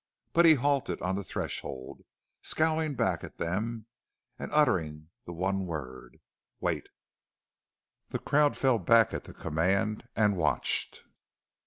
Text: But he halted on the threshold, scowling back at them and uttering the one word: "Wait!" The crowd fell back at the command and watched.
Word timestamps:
But 0.33 0.45
he 0.45 0.55
halted 0.55 0.99
on 1.03 1.15
the 1.15 1.23
threshold, 1.23 2.01
scowling 2.41 2.95
back 2.95 3.23
at 3.23 3.37
them 3.37 3.85
and 4.39 4.51
uttering 4.51 5.09
the 5.25 5.31
one 5.31 5.67
word: 5.67 6.17
"Wait!" 6.59 6.89
The 8.09 8.17
crowd 8.17 8.57
fell 8.57 8.79
back 8.79 9.13
at 9.13 9.25
the 9.25 9.33
command 9.35 10.07
and 10.15 10.35
watched. 10.35 11.03